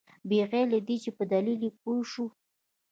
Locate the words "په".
1.17-1.23